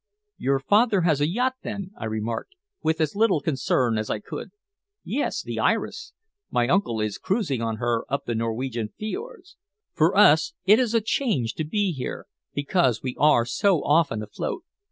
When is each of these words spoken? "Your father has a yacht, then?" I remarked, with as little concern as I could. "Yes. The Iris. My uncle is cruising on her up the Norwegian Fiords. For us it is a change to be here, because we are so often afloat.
"Your 0.39 0.57
father 0.57 1.01
has 1.01 1.21
a 1.21 1.27
yacht, 1.27 1.57
then?" 1.61 1.91
I 1.95 2.05
remarked, 2.05 2.55
with 2.81 2.99
as 2.99 3.15
little 3.15 3.39
concern 3.39 3.99
as 3.99 4.09
I 4.09 4.17
could. 4.17 4.49
"Yes. 5.03 5.43
The 5.43 5.59
Iris. 5.59 6.13
My 6.49 6.67
uncle 6.69 6.99
is 6.99 7.19
cruising 7.19 7.61
on 7.61 7.75
her 7.75 8.11
up 8.11 8.25
the 8.25 8.33
Norwegian 8.33 8.89
Fiords. 8.97 9.57
For 9.93 10.17
us 10.17 10.53
it 10.65 10.79
is 10.79 10.95
a 10.95 11.01
change 11.01 11.53
to 11.53 11.63
be 11.63 11.91
here, 11.91 12.25
because 12.55 13.03
we 13.03 13.15
are 13.19 13.45
so 13.45 13.83
often 13.83 14.23
afloat. 14.23 14.63